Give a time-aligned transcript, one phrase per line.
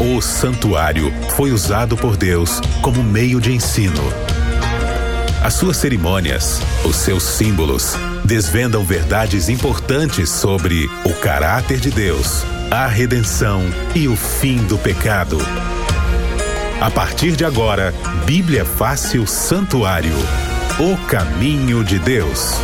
[0.00, 4.02] O santuário foi usado por Deus como meio de ensino.
[5.42, 7.94] As suas cerimônias, os seus símbolos,
[8.24, 13.62] desvendam verdades importantes sobre o caráter de Deus, a redenção
[13.94, 15.38] e o fim do pecado.
[16.80, 17.94] A partir de agora,
[18.26, 20.14] Bíblia Fácil Santuário
[20.78, 22.54] O caminho de Deus.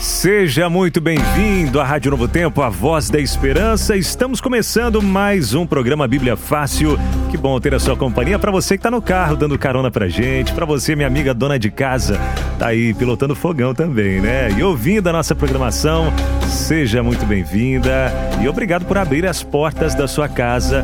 [0.00, 3.94] Seja muito bem-vindo à Rádio Novo Tempo, a voz da esperança.
[3.94, 6.98] Estamos começando mais um programa Bíblia Fácil.
[7.30, 8.38] Que bom ter a sua companhia.
[8.38, 11.58] Para você que está no carro dando carona pra gente, para você, minha amiga dona
[11.58, 12.18] de casa,
[12.58, 14.50] tá aí pilotando fogão também, né?
[14.52, 16.10] E ouvindo a nossa programação,
[16.48, 18.10] seja muito bem-vinda
[18.40, 20.82] e obrigado por abrir as portas da sua casa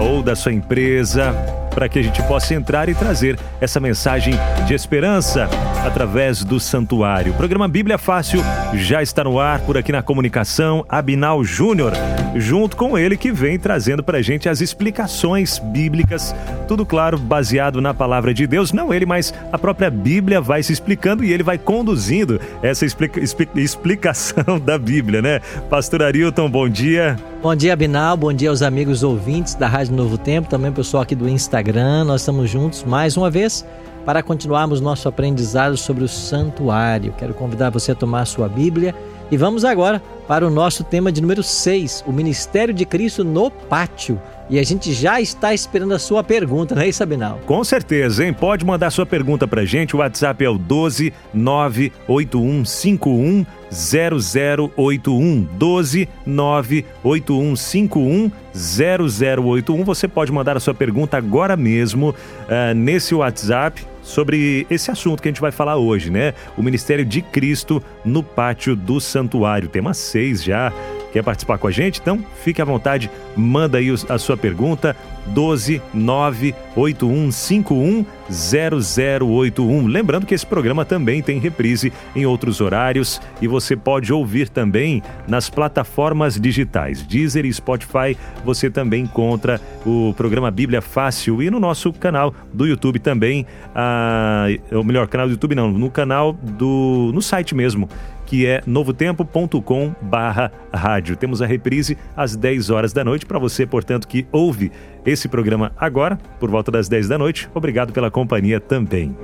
[0.00, 1.34] ou da sua empresa
[1.74, 4.34] para que a gente possa entrar e trazer essa mensagem
[4.66, 5.48] de esperança
[5.84, 7.32] através do santuário.
[7.32, 8.42] O programa Bíblia Fácil
[8.74, 11.92] já está no ar por aqui na comunicação, Abinal Júnior,
[12.34, 16.34] junto com ele que vem trazendo para gente as explicações bíblicas,
[16.66, 18.72] tudo claro, baseado na palavra de Deus.
[18.72, 23.20] Não ele, mas a própria Bíblia vai se explicando e ele vai conduzindo essa explica,
[23.56, 25.40] explicação da Bíblia, né?
[25.68, 27.18] Pastor Arilton, bom dia.
[27.42, 28.16] Bom dia, Abinal.
[28.16, 32.04] Bom dia aos amigos ouvintes da Rádio Novo Tempo, também pessoal aqui do Instagram.
[32.04, 33.64] Nós estamos juntos mais uma vez
[34.04, 37.14] para continuarmos nosso aprendizado sobre o santuário.
[37.16, 38.94] Quero convidar você a tomar sua Bíblia
[39.32, 43.50] e vamos agora para o nosso tema de número 6, o Ministério de Cristo no
[43.50, 44.20] Pátio.
[44.52, 47.40] E a gente já está esperando a sua pergunta, não é Sabinal?
[47.46, 48.34] Com certeza, hein?
[48.34, 49.96] Pode mandar sua pergunta para a gente.
[49.96, 59.84] O WhatsApp é o 12 98151 0081 12 98151 0081.
[59.84, 65.28] Você pode mandar a sua pergunta agora mesmo uh, nesse WhatsApp sobre esse assunto que
[65.28, 66.34] a gente vai falar hoje, né?
[66.58, 69.70] O Ministério de Cristo no Pátio do Santuário.
[69.70, 70.70] Tema 6 já.
[71.12, 72.00] Quer participar com a gente?
[72.00, 74.96] Então fique à vontade, manda aí a sua pergunta
[75.26, 79.86] 12 98151 0081.
[79.86, 85.02] Lembrando que esse programa também tem reprise em outros horários e você pode ouvir também
[85.26, 87.02] nas plataformas digitais.
[87.02, 92.66] Deezer e Spotify, você também encontra o programa Bíblia Fácil e no nosso canal do
[92.66, 97.88] YouTube também, ah, o melhor canal do YouTube não, no canal do no site mesmo,
[98.32, 101.16] que é novotempo.com barra rádio.
[101.16, 104.72] Temos a reprise às 10 horas da noite para você, portanto, que ouve
[105.04, 107.48] esse programa agora, por volta das 10 da noite.
[107.54, 108.21] Obrigado pela companhia
[108.60, 109.16] também.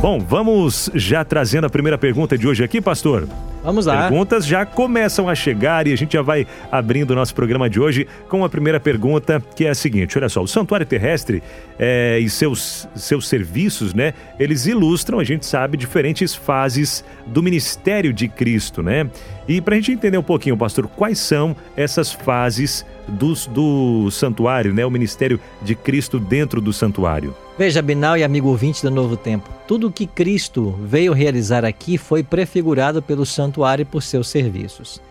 [0.00, 3.28] Bom, vamos já trazendo a primeira pergunta de hoje aqui, pastor.
[3.64, 4.02] Vamos lá.
[4.02, 7.80] Perguntas já começam a chegar e a gente já vai abrindo o nosso programa de
[7.80, 11.42] hoje com a primeira pergunta, que é a seguinte: olha só, o santuário terrestre
[11.78, 14.14] é, e seus, seus serviços, né?
[14.38, 19.10] Eles ilustram, a gente sabe, diferentes fases do ministério de Cristo, né?
[19.48, 24.72] E para a gente entender um pouquinho, pastor, quais são essas fases do, do santuário,
[24.72, 24.86] né?
[24.86, 27.34] O ministério de Cristo dentro do santuário.
[27.58, 31.98] Veja, Binal e amigo ouvinte do Novo Tempo, tudo o que Cristo veio realizar aqui
[31.98, 35.02] foi prefigurado pelo santuário e por seus serviços.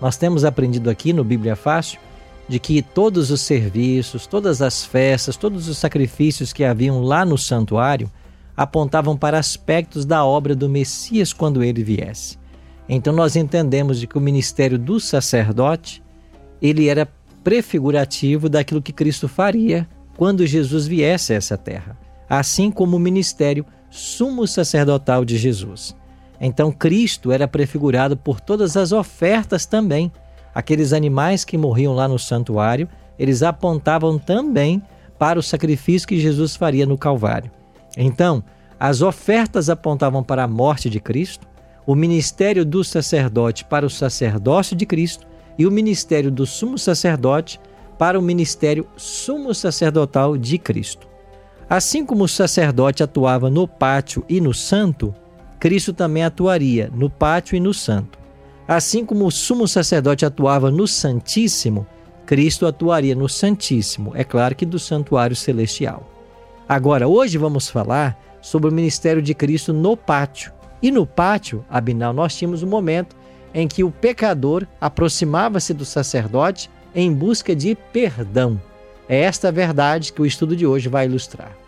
[0.00, 2.00] Nós temos aprendido aqui no Bíblia Fácil
[2.48, 7.38] de que todos os serviços, todas as festas, todos os sacrifícios que haviam lá no
[7.38, 8.10] santuário
[8.56, 12.36] apontavam para aspectos da obra do Messias quando ele viesse.
[12.88, 16.02] Então nós entendemos de que o ministério do sacerdote,
[16.60, 17.08] ele era
[17.44, 21.96] prefigurativo daquilo que Cristo faria quando Jesus viesse a essa terra,
[22.28, 25.96] assim como o ministério sumo sacerdotal de Jesus.
[26.40, 30.10] Então Cristo era prefigurado por todas as ofertas também.
[30.54, 34.82] Aqueles animais que morriam lá no santuário, eles apontavam também
[35.18, 37.50] para o sacrifício que Jesus faria no Calvário.
[37.96, 38.42] Então,
[38.78, 41.46] as ofertas apontavam para a morte de Cristo,
[41.86, 47.60] o ministério do sacerdote para o sacerdócio de Cristo e o ministério do sumo sacerdote
[48.02, 51.06] para o ministério sumo sacerdotal de Cristo.
[51.70, 55.14] Assim como o sacerdote atuava no pátio e no santo,
[55.60, 58.18] Cristo também atuaria no pátio e no santo.
[58.66, 61.86] Assim como o sumo sacerdote atuava no Santíssimo,
[62.26, 66.10] Cristo atuaria no Santíssimo, é claro que do santuário celestial.
[66.68, 70.52] Agora, hoje vamos falar sobre o ministério de Cristo no pátio.
[70.82, 73.14] E no pátio, Abinal, nós tínhamos um momento
[73.54, 78.60] em que o pecador aproximava-se do sacerdote em busca de perdão.
[79.08, 81.61] É esta verdade que o estudo de hoje vai ilustrar.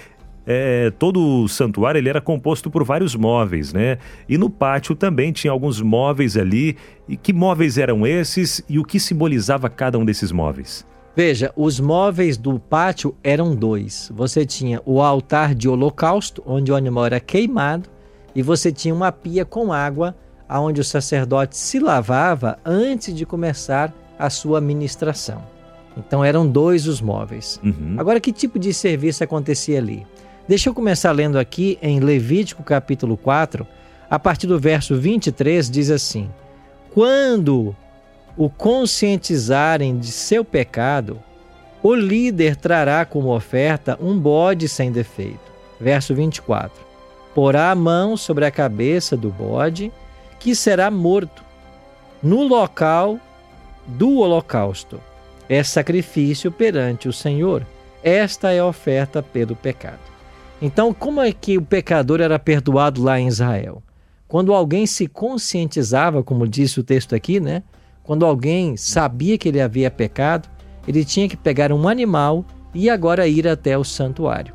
[0.50, 3.98] é, todo o santuário ele era composto por vários móveis, né?
[4.30, 6.78] E no pátio também tinha alguns móveis ali.
[7.08, 10.88] E que móveis eram esses e o que simbolizava cada um desses móveis?
[11.18, 14.10] Veja, os móveis do pátio eram dois.
[14.16, 17.90] Você tinha o altar de holocausto, onde o animal era queimado,
[18.36, 20.16] e você tinha uma pia com água,
[20.50, 25.44] onde o sacerdote se lavava antes de começar a sua ministração.
[25.98, 27.60] Então eram dois os móveis.
[27.64, 27.96] Uhum.
[27.98, 30.06] Agora, que tipo de serviço acontecia ali?
[30.48, 33.68] Deixa eu começar lendo aqui em Levítico capítulo 4,
[34.10, 36.30] a partir do verso 23, diz assim:
[36.94, 37.76] Quando
[38.38, 41.20] o conscientizarem de seu pecado,
[41.84, 45.52] o líder trará como oferta um bode sem defeito.
[45.82, 46.72] Verso 24:
[47.36, 49.92] Porá a mão sobre a cabeça do bode,
[50.40, 51.44] que será morto,
[52.22, 53.20] no local
[53.86, 55.00] do holocausto.
[55.50, 57.66] É sacrifício perante o Senhor.
[58.04, 60.00] Esta é a oferta pelo pecado.
[60.62, 63.82] Então, como é que o pecador era perdoado lá em Israel?
[64.28, 67.64] Quando alguém se conscientizava, como disse o texto aqui, né?
[68.04, 70.50] Quando alguém sabia que ele havia pecado,
[70.88, 72.44] ele tinha que pegar um animal
[72.74, 74.54] e agora ir até o santuário,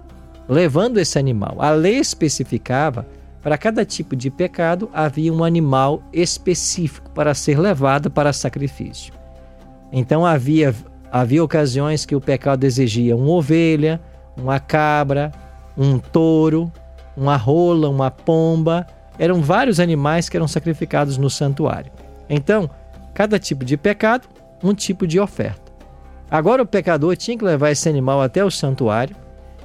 [0.49, 1.56] levando esse animal.
[1.58, 3.06] A lei especificava
[3.43, 9.12] para cada tipo de pecado havia um animal específico para ser levado para sacrifício.
[9.93, 10.75] Então havia
[11.11, 14.00] havia ocasiões que o pecado exigia uma ovelha,
[14.35, 15.31] uma cabra,
[15.77, 16.73] um touro,
[17.15, 18.87] uma rola, uma pomba.
[19.19, 21.93] Eram vários animais que eram sacrificados no santuário.
[22.31, 22.71] Então,
[23.12, 24.27] cada tipo de pecado,
[24.65, 25.71] um tipo de oferta.
[26.31, 29.15] Agora o pecador tinha que levar esse animal até o santuário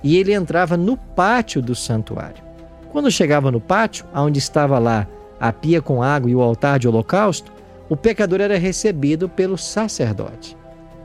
[0.03, 2.46] e ele entrava no pátio do santuário.
[2.91, 5.07] Quando chegava no pátio, onde estava lá
[5.39, 7.51] a pia com água e o altar de holocausto,
[7.89, 10.57] o pecador era recebido pelo sacerdote.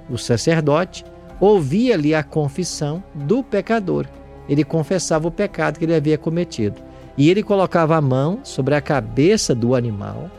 [0.08, 1.04] O sacerdote
[1.40, 4.06] ouvia ali a confissão do pecador
[4.48, 6.80] ele confessava o pecado que ele havia cometido.
[7.16, 10.30] E ele colocava a mão sobre a cabeça do animal,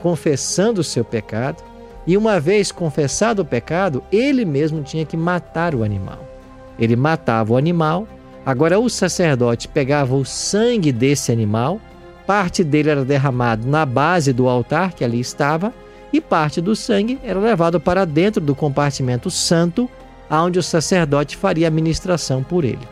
[0.00, 1.62] confessando o seu pecado,
[2.06, 6.18] e uma vez confessado o pecado, ele mesmo tinha que matar o animal.
[6.78, 8.06] Ele matava o animal,
[8.44, 11.80] agora o sacerdote pegava o sangue desse animal,
[12.26, 15.72] parte dele era derramado na base do altar que ali estava,
[16.12, 19.88] e parte do sangue era levado para dentro do compartimento santo,
[20.30, 22.86] onde o sacerdote faria a ministração por ele.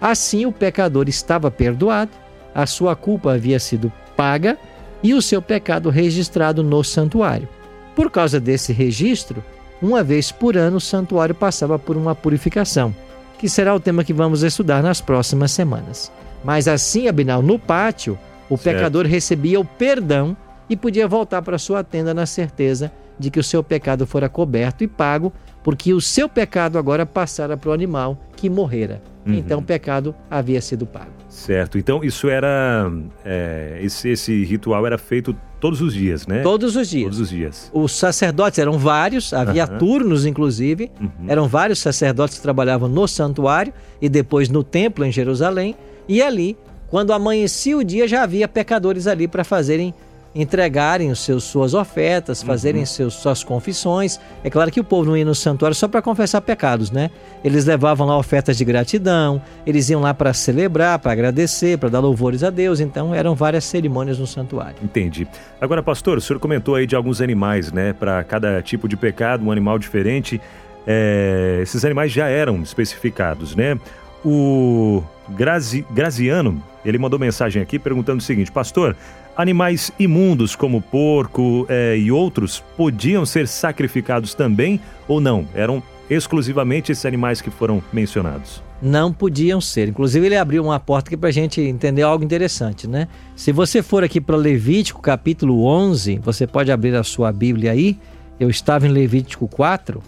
[0.00, 2.12] Assim o pecador estava perdoado,
[2.54, 4.58] a sua culpa havia sido paga
[5.02, 7.48] e o seu pecado registrado no santuário.
[7.94, 9.44] Por causa desse registro,
[9.80, 12.94] uma vez por ano o santuário passava por uma purificação,
[13.40, 16.12] que será o tema que vamos estudar nas próximas semanas.
[16.44, 18.18] Mas assim, Abinal, no pátio,
[18.50, 18.76] o certo.
[18.76, 20.36] pecador recebia o perdão
[20.68, 24.84] e podia voltar para sua tenda na certeza de que o seu pecado fora coberto
[24.84, 25.32] e pago,
[25.64, 29.00] porque o seu pecado agora passara para o animal que morrera.
[29.26, 29.34] Uhum.
[29.34, 31.10] Então o pecado havia sido pago.
[31.28, 31.78] Certo.
[31.78, 32.90] Então isso era.
[33.24, 36.42] É, esse, esse ritual era feito todos os dias, né?
[36.42, 37.04] Todos os dias.
[37.04, 37.70] Todos os dias.
[37.72, 39.78] Os sacerdotes eram vários, havia uhum.
[39.78, 40.90] turnos, inclusive.
[41.00, 41.08] Uhum.
[41.28, 45.76] Eram vários sacerdotes que trabalhavam no santuário e depois no templo em Jerusalém.
[46.08, 46.56] E ali,
[46.88, 49.94] quando amanhecia o dia, já havia pecadores ali para fazerem
[50.34, 52.86] entregarem os seus, suas ofertas, fazerem uhum.
[52.86, 54.20] seus, suas confissões.
[54.44, 57.10] É claro que o povo não ia no santuário só para confessar pecados, né?
[57.42, 62.00] Eles levavam lá ofertas de gratidão, eles iam lá para celebrar, para agradecer, para dar
[62.00, 62.78] louvores a Deus.
[62.78, 64.76] Então eram várias cerimônias no santuário.
[64.82, 65.26] Entendi.
[65.60, 67.92] Agora, pastor, o senhor comentou aí de alguns animais, né?
[67.92, 70.40] Para cada tipo de pecado, um animal diferente.
[70.86, 73.78] É, esses animais já eram especificados, né?
[74.24, 78.96] O Grazi, Graziano, ele mandou mensagem aqui perguntando o seguinte: Pastor,
[79.40, 84.78] Animais imundos como porco é, e outros podiam ser sacrificados também
[85.08, 85.46] ou não?
[85.54, 88.62] Eram exclusivamente esses animais que foram mencionados?
[88.82, 89.88] Não podiam ser.
[89.88, 93.08] Inclusive, ele abriu uma porta aqui para a gente entender algo interessante, né?
[93.34, 97.96] Se você for aqui para Levítico capítulo 11, você pode abrir a sua Bíblia aí.
[98.38, 100.02] Eu estava em Levítico 4,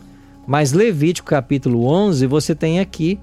[0.47, 3.19] mas Levítico capítulo 11, você tem aqui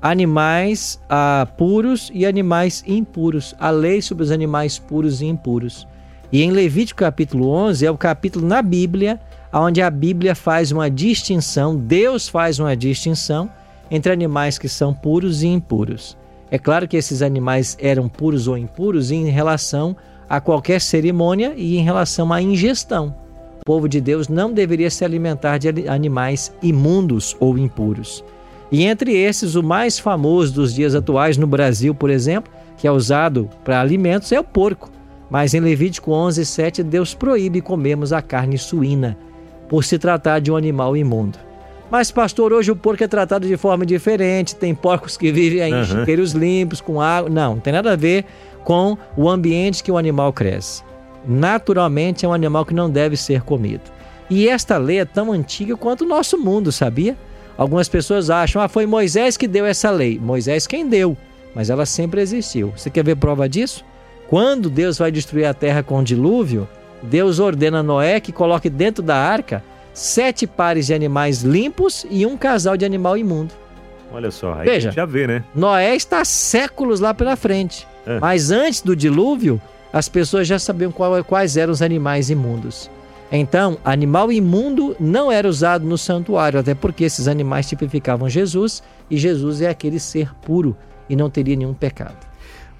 [0.00, 5.86] animais ah, puros e animais impuros, a lei sobre os animais puros e impuros.
[6.32, 9.20] E em Levítico capítulo 11 é o capítulo na Bíblia
[9.52, 13.50] onde a Bíblia faz uma distinção, Deus faz uma distinção
[13.90, 16.16] entre animais que são puros e impuros.
[16.50, 19.96] É claro que esses animais eram puros ou impuros em relação
[20.28, 23.14] a qualquer cerimônia e em relação à ingestão.
[23.60, 28.24] O povo de Deus não deveria se alimentar de animais imundos ou impuros.
[28.70, 32.92] E entre esses, o mais famoso dos dias atuais no Brasil, por exemplo, que é
[32.92, 34.90] usado para alimentos, é o porco.
[35.28, 39.16] Mas em Levítico 11, 7, Deus proíbe comermos a carne suína,
[39.68, 41.38] por se tratar de um animal imundo.
[41.90, 44.54] Mas, pastor, hoje o porco é tratado de forma diferente.
[44.54, 45.84] Tem porcos que vivem em uhum.
[45.84, 47.28] chiqueiros limpos, com água.
[47.28, 48.24] Não, não tem nada a ver
[48.62, 50.84] com o ambiente que o animal cresce.
[51.26, 53.82] Naturalmente é um animal que não deve ser comido.
[54.28, 57.16] E esta lei é tão antiga quanto o nosso mundo, sabia?
[57.56, 60.18] Algumas pessoas acham, ah, foi Moisés que deu essa lei.
[60.18, 61.16] Moisés quem deu,
[61.54, 62.72] mas ela sempre existiu.
[62.76, 63.84] Você quer ver prova disso?
[64.28, 66.68] Quando Deus vai destruir a terra com o dilúvio,
[67.02, 72.24] Deus ordena a Noé que coloque dentro da arca sete pares de animais limpos e
[72.24, 73.52] um casal de animal imundo.
[74.12, 75.44] Olha só, aí Veja, já vê, né?
[75.54, 77.86] Noé está séculos lá pela frente.
[78.06, 78.18] É.
[78.18, 79.60] Mas antes do dilúvio,
[79.92, 82.90] as pessoas já sabiam qual, quais eram os animais imundos.
[83.32, 89.16] Então, animal imundo não era usado no santuário, até porque esses animais tipificavam Jesus e
[89.16, 90.76] Jesus é aquele ser puro
[91.08, 92.16] e não teria nenhum pecado.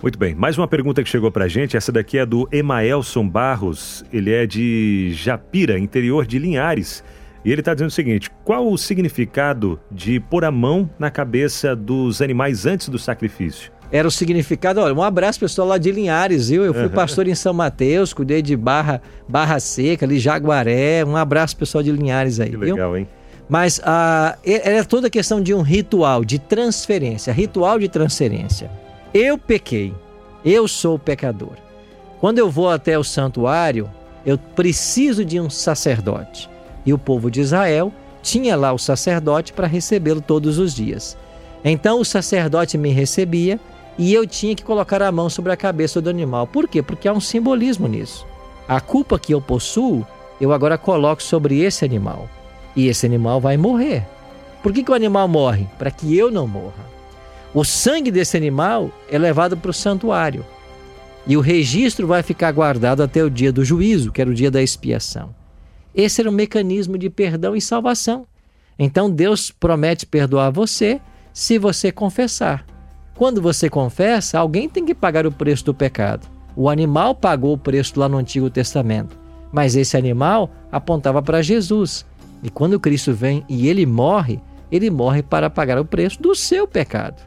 [0.03, 3.29] Muito bem, mais uma pergunta que chegou para a gente, essa daqui é do Emaelson
[3.29, 7.05] Barros, ele é de Japira, interior de Linhares,
[7.45, 11.77] e ele está dizendo o seguinte, qual o significado de pôr a mão na cabeça
[11.77, 13.71] dos animais antes do sacrifício?
[13.93, 16.65] Era o significado, olha, um abraço pessoal lá de Linhares, viu?
[16.65, 16.91] Eu fui uhum.
[16.91, 21.91] pastor em São Mateus, cuidei de Barra, Barra Seca, ali Jaguaré, um abraço pessoal de
[21.91, 22.99] Linhares aí, que legal, viu?
[22.99, 23.09] hein?
[23.49, 28.71] Mas ah, era toda questão de um ritual, de transferência, ritual de transferência.
[29.13, 29.93] Eu pequei,
[30.45, 31.55] eu sou pecador.
[32.21, 33.91] Quando eu vou até o santuário,
[34.25, 36.49] eu preciso de um sacerdote.
[36.87, 37.93] E o povo de Israel
[38.23, 41.17] tinha lá o sacerdote para recebê-lo todos os dias.
[41.65, 43.59] Então o sacerdote me recebia
[43.99, 46.47] e eu tinha que colocar a mão sobre a cabeça do animal.
[46.47, 46.83] Por quê?
[46.83, 48.27] Porque há um simbolismo nisso.
[48.69, 50.07] A culpa que eu possuo,
[50.41, 52.29] eu agora coloco sobre esse animal.
[52.75, 54.07] E esse animal vai morrer.
[54.63, 55.67] Por que, que o animal morre?
[55.79, 56.89] Para que eu não morra.
[57.53, 60.45] O sangue desse animal é levado para o santuário
[61.27, 64.51] e o registro vai ficar guardado até o dia do juízo, que era o dia
[64.51, 65.35] da expiação.
[65.95, 68.27] Esse era o mecanismo de perdão e salvação.
[68.79, 71.01] Então Deus promete perdoar você
[71.33, 72.65] se você confessar.
[73.21, 76.27] Quando você confessa, alguém tem que pagar o preço do pecado.
[76.57, 79.15] O animal pagou o preço lá no Antigo Testamento,
[79.53, 82.07] mas esse animal apontava para Jesus.
[82.43, 84.41] E quando Cristo vem e ele morre,
[84.73, 87.21] ele morre para pagar o preço do seu pecado.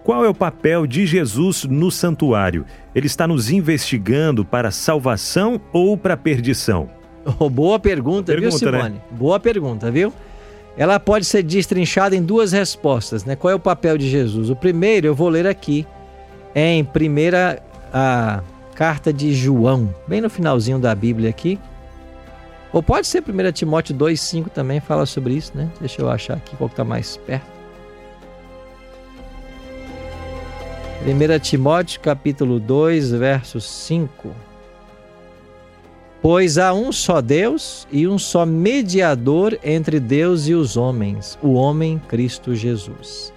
[0.02, 2.64] Qual é o papel de Jesus no santuário?
[2.94, 6.88] Ele está nos investigando para salvação ou para perdição?
[7.38, 8.94] Oh, boa pergunta, pergunta, viu, Simone?
[8.94, 9.00] Né?
[9.10, 10.14] Boa pergunta, viu?
[10.80, 13.36] Ela pode ser destrinchada em duas respostas, né?
[13.36, 14.48] Qual é o papel de Jesus?
[14.48, 15.86] O primeiro eu vou ler aqui
[16.54, 18.42] em primeira a
[18.74, 21.60] carta de João, bem no finalzinho da Bíblia aqui.
[22.72, 25.68] Ou pode ser 1 Timóteo 2,5 também fala sobre isso, né?
[25.78, 27.44] Deixa eu achar aqui qual que está mais perto.
[31.04, 34.34] 1 Timóteo capítulo 2, verso 5.
[36.22, 41.54] Pois há um só Deus e um só mediador entre Deus e os homens, o
[41.54, 43.32] homem Cristo Jesus.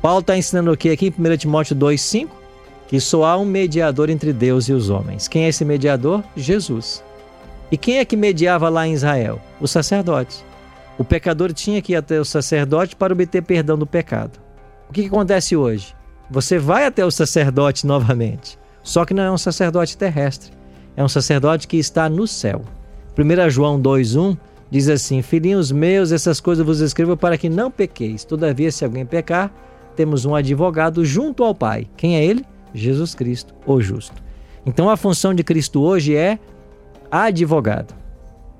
[0.00, 2.28] Paulo está ensinando o que aqui em 1 Timóteo 2,5?
[2.88, 5.28] Que só há um mediador entre Deus e os homens.
[5.28, 6.24] Quem é esse mediador?
[6.34, 7.04] Jesus.
[7.70, 9.40] E quem é que mediava lá em Israel?
[9.60, 10.42] O sacerdote.
[10.98, 14.40] O pecador tinha que ir até o sacerdote para obter perdão do pecado.
[14.88, 15.94] O que, que acontece hoje?
[16.30, 20.50] Você vai até o sacerdote novamente, só que não é um sacerdote terrestre,
[20.96, 22.62] é um sacerdote que está no céu.
[23.18, 24.36] 1 João 2,1
[24.70, 28.24] diz assim: Filhinhos meus, essas coisas vos escrevo para que não pequeis.
[28.24, 29.52] Todavia, se alguém pecar,
[29.96, 31.86] temos um advogado junto ao Pai.
[31.96, 32.44] Quem é ele?
[32.72, 34.22] Jesus Cristo, o justo.
[34.64, 36.38] Então a função de Cristo hoje é
[37.10, 37.94] advogado.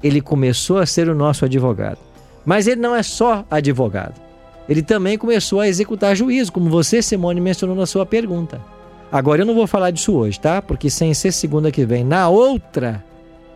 [0.02, 1.98] Ele começou a ser o nosso advogado.
[2.44, 4.30] Mas ele não é só advogado
[4.70, 8.60] ele também começou a executar juízo, como você, Simone, mencionou na sua pergunta.
[9.10, 10.62] Agora eu não vou falar disso hoje, tá?
[10.62, 13.04] Porque sem ser segunda que vem, na outra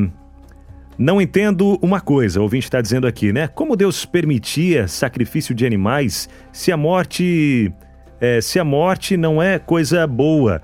[0.97, 3.49] Não entendo uma coisa, o ouvinte está dizendo aqui, né?
[3.49, 7.73] Como Deus permitia sacrifício de animais se a morte,
[8.21, 10.61] é, se a morte não é coisa boa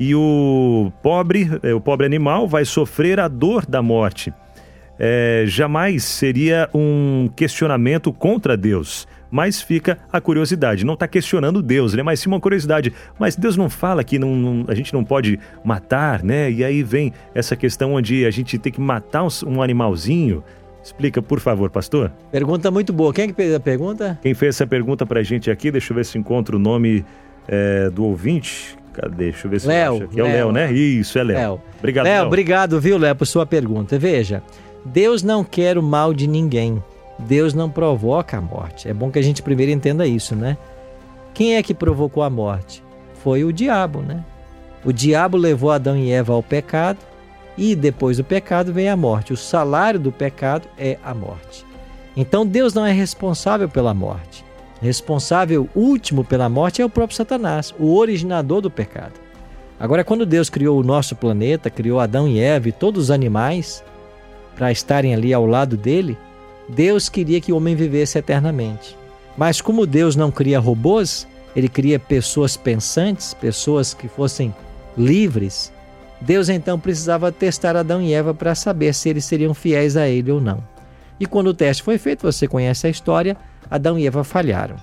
[0.00, 4.32] e o pobre, é, o pobre animal vai sofrer a dor da morte.
[4.98, 10.86] É, jamais seria um questionamento contra Deus, mas fica a curiosidade.
[10.86, 12.02] Não está questionando Deus, né?
[12.02, 12.92] Mas sim uma curiosidade.
[13.18, 16.50] Mas Deus não fala que não, não- a gente não pode matar, né?
[16.50, 20.42] E aí vem essa questão onde a gente tem que matar um, animalzinho.
[20.82, 22.10] Explica, por favor, pastor.
[22.32, 23.12] Pergunta muito boa.
[23.12, 24.18] Quem é que fez a pergunta?
[24.22, 27.04] Quem fez essa pergunta pra gente aqui, deixa eu ver se encontro o nome
[27.46, 28.79] é, do ouvinte.
[28.92, 29.24] Cadê?
[29.24, 30.20] Deixa eu ver se eu Léo, acho aqui.
[30.20, 30.52] É o Léo.
[30.52, 30.72] Né?
[30.72, 31.36] Isso, é Léo.
[31.38, 31.60] Léo.
[31.78, 32.26] Obrigado, Léo, Léo.
[32.26, 33.98] obrigado, viu, Léo, por sua pergunta.
[33.98, 34.42] Veja,
[34.84, 36.82] Deus não quer o mal de ninguém.
[37.18, 38.88] Deus não provoca a morte.
[38.88, 40.56] É bom que a gente primeiro entenda isso, né?
[41.34, 42.82] Quem é que provocou a morte?
[43.22, 44.24] Foi o diabo, né?
[44.84, 46.98] O diabo levou Adão e Eva ao pecado
[47.56, 49.32] e depois do pecado veio a morte.
[49.32, 51.66] O salário do pecado é a morte.
[52.16, 54.44] Então Deus não é responsável pela morte.
[54.80, 59.12] Responsável último pela morte é o próprio Satanás, o originador do pecado.
[59.78, 63.84] Agora, quando Deus criou o nosso planeta, criou Adão e Eva e todos os animais
[64.56, 66.16] para estarem ali ao lado dele,
[66.68, 68.96] Deus queria que o homem vivesse eternamente.
[69.36, 74.54] Mas como Deus não cria robôs, ele cria pessoas pensantes, pessoas que fossem
[74.96, 75.72] livres.
[76.20, 80.30] Deus então precisava testar Adão e Eva para saber se eles seriam fiéis a ele
[80.30, 80.62] ou não.
[81.18, 83.36] E quando o teste foi feito, você conhece a história,
[83.70, 84.76] Adão e Eva falharam.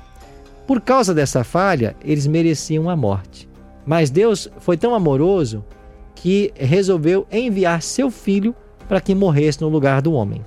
[0.66, 3.48] Por causa dessa falha, eles mereciam a morte.
[3.86, 5.64] Mas Deus foi tão amoroso
[6.14, 8.56] que resolveu enviar seu filho
[8.88, 10.46] para que morresse no lugar do homem.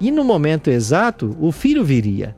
[0.00, 2.36] E no momento exato, o filho viria.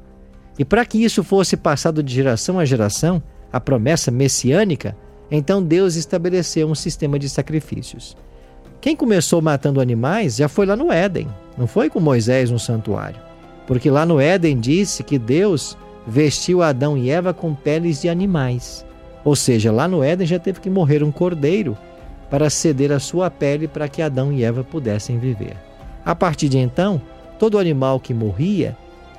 [0.59, 4.97] E para que isso fosse passado de geração a geração, a promessa messiânica,
[5.31, 8.17] então Deus estabeleceu um sistema de sacrifícios.
[8.81, 13.30] Quem começou matando animais já foi lá no Éden, não foi com Moisés no santuário.
[13.71, 18.85] Porque lá no Éden disse que Deus vestiu Adão e Eva com peles de animais.
[19.25, 21.79] Ou seja, lá no Éden já teve que morrer um cordeiro
[22.29, 25.57] para ceder a sua pele para que Adão e Eva pudessem viver.
[26.05, 27.01] A partir de então,
[27.39, 28.77] todo animal que morria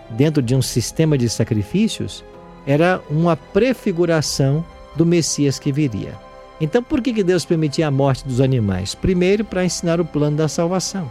[0.09, 2.21] dentro de um sistema de sacrifícios
[2.67, 4.65] era uma prefiguração
[4.97, 6.13] do Messias que viria.
[6.59, 8.95] Então, por que Deus permitia a morte dos animais?
[8.95, 11.09] Primeiro, para ensinar o plano da salvação,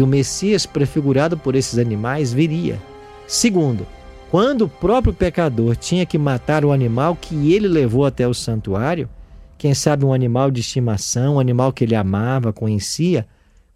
[0.00, 2.80] que o Messias prefigurado por esses animais viria.
[3.26, 3.86] Segundo,
[4.30, 9.10] quando o próprio pecador tinha que matar o animal que ele levou até o santuário,
[9.58, 13.26] quem sabe um animal de estimação, um animal que ele amava, conhecia,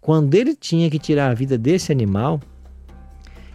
[0.01, 2.41] quando ele tinha que tirar a vida desse animal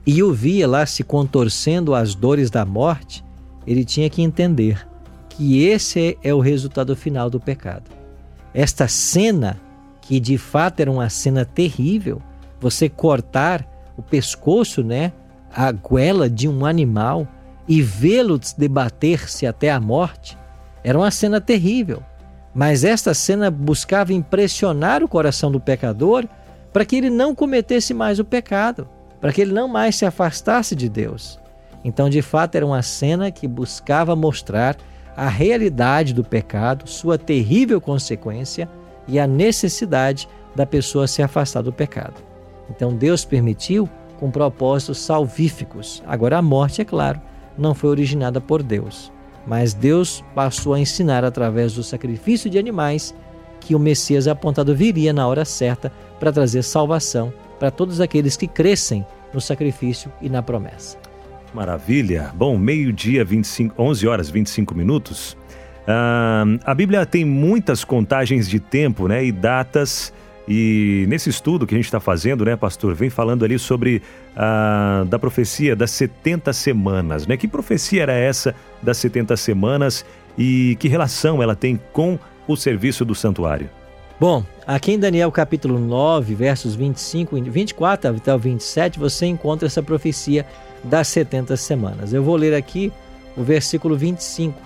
[0.06, 3.24] e o via lá se contorcendo às dores da morte,
[3.66, 4.86] ele tinha que entender
[5.28, 7.90] que esse é o resultado final do pecado.
[8.54, 9.60] Esta cena,
[10.00, 12.22] que de fato era uma cena terrível,
[12.60, 15.12] você cortar o pescoço, né,
[15.54, 17.26] a goela de um animal
[17.66, 20.36] e vê-lo debater-se até a morte,
[20.82, 22.02] era uma cena terrível.
[22.54, 26.26] Mas esta cena buscava impressionar o coração do pecador
[26.72, 28.88] para que ele não cometesse mais o pecado,
[29.20, 31.38] para que ele não mais se afastasse de Deus.
[31.84, 34.76] Então, de fato, era uma cena que buscava mostrar
[35.16, 38.68] a realidade do pecado, sua terrível consequência
[39.06, 42.29] e a necessidade da pessoa se afastar do pecado.
[42.70, 46.02] Então, Deus permitiu com propósitos salvíficos.
[46.06, 47.20] Agora, a morte, é claro,
[47.58, 49.12] não foi originada por Deus,
[49.46, 53.14] mas Deus passou a ensinar através do sacrifício de animais
[53.60, 58.46] que o Messias apontado viria na hora certa para trazer salvação para todos aqueles que
[58.46, 60.98] crescem no sacrifício e na promessa.
[61.52, 62.30] Maravilha.
[62.34, 65.36] Bom, meio-dia, 25, 11 horas 25 minutos.
[65.86, 70.12] Ah, a Bíblia tem muitas contagens de tempo né, e datas.
[70.52, 74.02] E nesse estudo que a gente está fazendo, né, pastor, vem falando ali sobre
[74.34, 77.24] a da profecia das 70 semanas.
[77.24, 77.36] Né?
[77.36, 80.04] Que profecia era essa das 70 semanas
[80.36, 83.70] e que relação ela tem com o serviço do santuário?
[84.18, 89.68] Bom, aqui em Daniel capítulo 9, versos 25 e 24 até o 27, você encontra
[89.68, 90.44] essa profecia
[90.82, 92.12] das 70 semanas.
[92.12, 92.92] Eu vou ler aqui
[93.36, 94.60] o versículo 25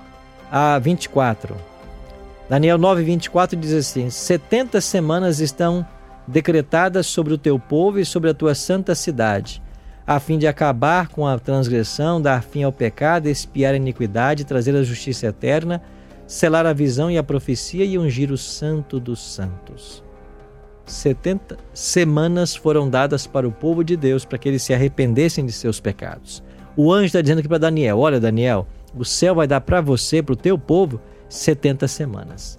[0.50, 1.73] a 24.
[2.48, 5.86] Daniel 9, 24 diz assim: 70 semanas estão
[6.26, 9.62] decretadas sobre o teu povo e sobre a tua santa cidade,
[10.06, 14.76] a fim de acabar com a transgressão, dar fim ao pecado, expiar a iniquidade, trazer
[14.76, 15.82] a justiça eterna,
[16.26, 20.04] selar a visão e a profecia e ungir o santo dos santos.
[20.84, 25.52] 70 semanas foram dadas para o povo de Deus para que eles se arrependessem de
[25.52, 26.42] seus pecados.
[26.76, 30.22] O anjo está dizendo aqui para Daniel: Olha, Daniel, o céu vai dar para você,
[30.22, 31.00] para o teu povo,
[31.34, 32.58] 70 semanas.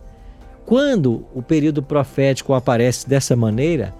[0.65, 3.93] Quando o período profético aparece dessa maneira,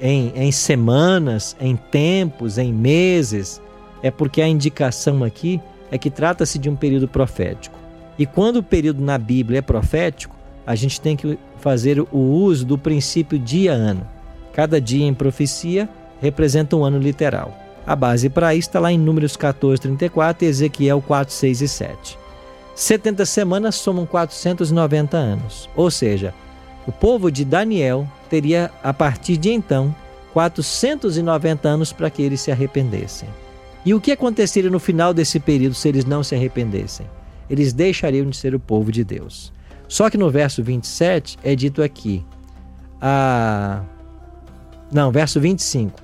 [0.00, 3.60] em, em semanas, em tempos, em meses,
[4.02, 7.78] é porque a indicação aqui é que trata-se de um período profético.
[8.18, 10.34] E quando o período na Bíblia é profético,
[10.66, 14.06] a gente tem que fazer o uso do princípio dia-ano.
[14.52, 15.88] Cada dia em profecia
[16.20, 17.56] representa um ano literal.
[17.86, 21.68] A base para isso está lá em Números 14, 34 e Ezequiel 4, 6 e
[21.68, 22.18] 7.
[22.76, 26.34] 70 semanas somam 490 anos, ou seja,
[26.86, 29.94] o povo de Daniel teria, a partir de então,
[30.34, 33.30] 490 anos para que eles se arrependessem.
[33.82, 37.06] E o que aconteceria no final desse período se eles não se arrependessem?
[37.48, 39.50] Eles deixariam de ser o povo de Deus.
[39.88, 42.22] Só que no verso 27 é dito aqui,
[43.00, 43.80] a...
[44.92, 45.98] não, verso 25.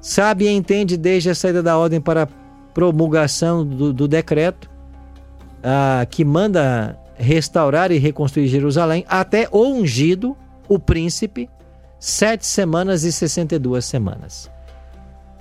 [0.00, 2.26] Sabe e entende desde a saída da ordem para
[2.72, 4.70] promulgação do, do decreto
[6.10, 10.36] que manda restaurar e reconstruir Jerusalém, até o ungido,
[10.68, 11.50] o príncipe,
[11.98, 14.50] sete semanas e sessenta e duas semanas.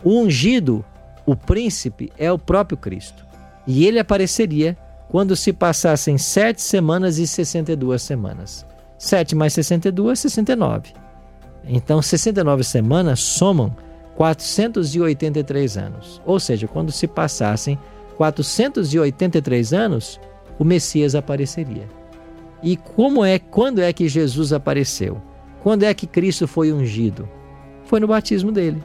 [0.04, 0.84] O ungido,
[1.26, 3.26] o príncipe, é o próprio Cristo.
[3.66, 4.78] E ele apareceria
[5.10, 8.66] quando se passassem sete semanas e sessenta e duas semanas.
[8.98, 10.94] Sete mais sessenta e duas, sessenta e nove.
[11.66, 13.76] Então, sessenta e nove semanas somam
[14.16, 16.22] 483 anos.
[16.26, 17.78] Ou seja, quando se passassem
[18.18, 20.20] 483 anos,
[20.58, 21.88] o Messias apareceria.
[22.64, 25.22] E como é, quando é que Jesus apareceu?
[25.62, 27.30] Quando é que Cristo foi ungido?
[27.86, 28.84] Foi no batismo dele.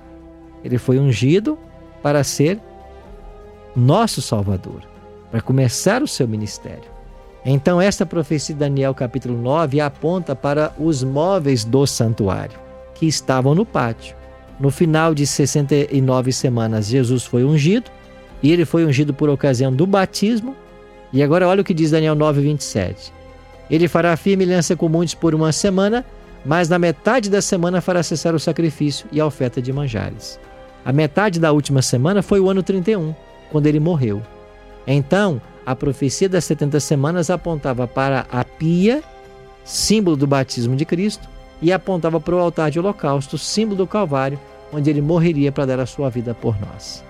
[0.62, 1.58] Ele foi ungido
[2.02, 2.60] para ser
[3.74, 4.82] nosso Salvador,
[5.30, 6.92] para começar o seu ministério.
[7.44, 12.58] Então, esta profecia de Daniel, capítulo 9, aponta para os móveis do santuário,
[12.94, 14.14] que estavam no pátio.
[14.60, 17.90] No final de 69 semanas, Jesus foi ungido,
[18.42, 20.56] e ele foi ungido por ocasião do batismo
[21.12, 23.12] e agora olha o que diz Daniel 9, 27.
[23.70, 26.04] Ele fará firme aliança com muitos por uma semana,
[26.44, 30.40] mas na metade da semana fará cessar o sacrifício e a oferta de manjares.
[30.84, 33.14] A metade da última semana foi o ano 31,
[33.50, 34.22] quando ele morreu.
[34.86, 39.02] Então, a profecia das 70 semanas apontava para a pia,
[39.64, 41.28] símbolo do batismo de Cristo,
[41.60, 44.40] e apontava para o altar de holocausto, símbolo do Calvário,
[44.72, 47.04] onde ele morreria para dar a sua vida por nós.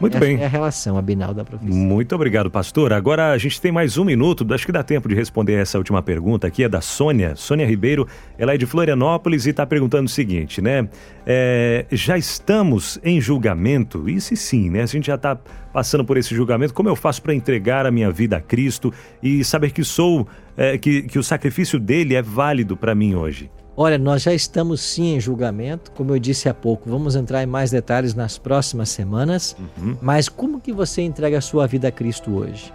[0.00, 0.40] Muito Essa bem.
[0.40, 1.74] é a relação abinal da profecia.
[1.74, 2.92] Muito obrigado, pastor.
[2.92, 6.02] Agora a gente tem mais um minuto, acho que dá tempo de responder essa última
[6.02, 7.36] pergunta aqui, é da Sônia.
[7.36, 8.08] Sônia Ribeiro,
[8.38, 10.88] ela é de Florianópolis e está perguntando o seguinte, né?
[11.26, 14.08] É, já estamos em julgamento?
[14.08, 14.82] Isso sim, né?
[14.82, 15.38] A gente já está
[15.70, 16.72] passando por esse julgamento.
[16.72, 20.78] Como eu faço para entregar a minha vida a Cristo e saber que sou, é,
[20.78, 23.50] que, que o sacrifício dele é válido para mim hoje?
[23.82, 27.46] Olha, nós já estamos sim em julgamento, como eu disse há pouco, vamos entrar em
[27.46, 29.56] mais detalhes nas próximas semanas.
[29.78, 29.96] Uhum.
[30.02, 32.70] Mas como que você entrega a sua vida a Cristo hoje?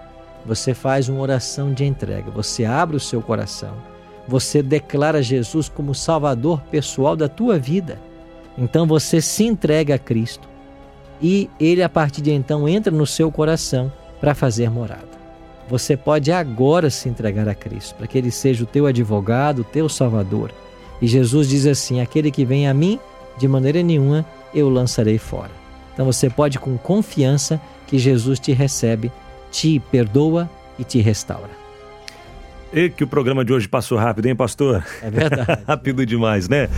[0.47, 3.75] Você faz uma oração de entrega, você abre o seu coração,
[4.27, 8.01] você declara Jesus como Salvador pessoal da tua vida.
[8.57, 10.49] Então você se entrega a Cristo
[11.21, 15.13] e ele a partir de então entra no seu coração para fazer morada.
[15.69, 19.63] Você pode agora se entregar a Cristo, para que ele seja o teu advogado, o
[19.63, 20.51] teu salvador.
[21.05, 22.99] E Jesus diz assim: Aquele que vem a mim,
[23.37, 25.51] de maneira nenhuma eu lançarei fora.
[25.93, 29.11] Então você pode, com confiança, que Jesus te recebe,
[29.51, 31.51] te perdoa e te restaura.
[32.73, 34.83] E que o programa de hoje passou rápido, hein, pastor?
[34.99, 35.61] É verdade.
[35.67, 36.69] rápido demais, né?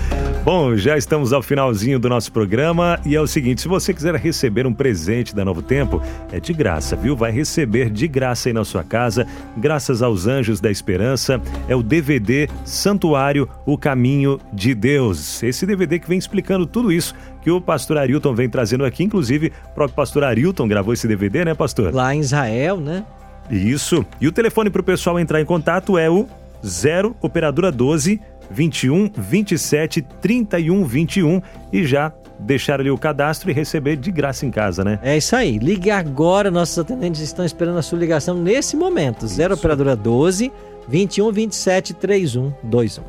[0.47, 4.15] Bom, já estamos ao finalzinho do nosso programa e é o seguinte: se você quiser
[4.15, 7.17] receber um presente da Novo Tempo, é de graça, viu?
[7.17, 11.41] Vai receber de graça aí na sua casa, graças aos Anjos da Esperança.
[11.67, 15.43] É o DVD Santuário, o Caminho de Deus.
[15.43, 19.03] Esse DVD que vem explicando tudo isso que o pastor Arilton vem trazendo aqui.
[19.03, 21.93] Inclusive, o próprio pastor Arilton gravou esse DVD, né, pastor?
[21.93, 23.03] Lá em Israel, né?
[23.51, 24.05] Isso.
[24.21, 26.25] E o telefone para o pessoal entrar em contato é o
[26.65, 33.95] 0 Operadora 12 21 27 31 21 e já deixar ali o cadastro e receber
[33.97, 34.99] de graça em casa, né?
[35.01, 35.57] É isso aí.
[35.57, 39.27] Ligue agora, nossos atendentes estão esperando a sua ligação nesse momento.
[39.27, 40.51] 0 Operadora 12
[40.87, 43.03] 21 27 31 21.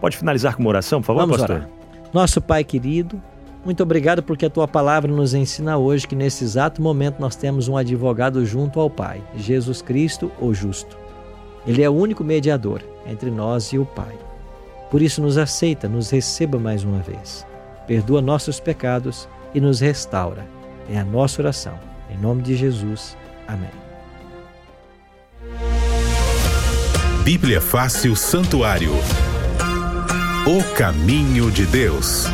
[0.00, 1.56] Pode finalizar com uma oração, por favor, Vamos pastor?
[1.56, 1.68] orar.
[2.12, 3.20] Nosso Pai querido,
[3.64, 7.66] muito obrigado porque a tua palavra nos ensina hoje que nesse exato momento nós temos
[7.68, 10.96] um advogado junto ao Pai, Jesus Cristo, o justo.
[11.66, 14.14] Ele é o único mediador entre nós e o Pai.
[14.90, 17.46] Por isso, nos aceita, nos receba mais uma vez.
[17.86, 20.46] Perdoa nossos pecados e nos restaura.
[20.90, 21.78] É a nossa oração.
[22.10, 23.16] Em nome de Jesus.
[23.46, 23.70] Amém.
[27.24, 28.92] Bíblia Fácil Santuário.
[30.46, 32.26] O caminho de Deus.